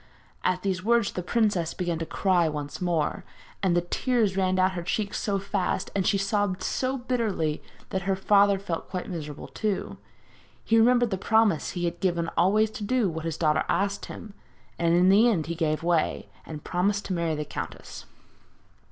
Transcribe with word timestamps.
At 0.43 0.63
these 0.63 0.83
words 0.83 1.11
the 1.11 1.21
princess 1.21 1.75
began 1.75 1.99
to 1.99 2.07
cry 2.07 2.49
once 2.49 2.81
more, 2.81 3.23
and 3.61 3.75
the 3.77 3.81
tears 3.81 4.35
ran 4.35 4.55
down 4.55 4.71
her 4.71 4.81
cheeks 4.81 5.19
so 5.19 5.37
fast, 5.37 5.91
and 5.95 6.07
she 6.07 6.17
sobbed 6.17 6.63
so 6.63 6.97
bitterly, 6.97 7.61
that 7.91 8.01
her 8.09 8.15
father 8.15 8.57
felt 8.57 8.89
quite 8.89 9.11
miserable 9.11 9.47
too. 9.47 9.99
He 10.63 10.79
remembered 10.79 11.11
the 11.11 11.19
promise 11.19 11.69
he 11.73 11.85
had 11.85 11.99
given 11.99 12.31
always 12.35 12.71
to 12.71 12.83
do 12.83 13.09
what 13.11 13.25
his 13.25 13.37
daughter 13.37 13.63
asked 13.69 14.05
him 14.07 14.33
and 14.79 14.95
in 14.95 15.09
the 15.09 15.29
end 15.29 15.45
he 15.45 15.53
gave 15.53 15.83
way, 15.83 16.29
and 16.47 16.63
promised 16.63 17.05
to 17.05 17.13
marry 17.13 17.35
the 17.35 17.45
countess. 17.45 18.07